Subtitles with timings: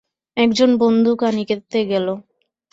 [0.37, 2.07] এক জন বন্দুক আনিতে গেল।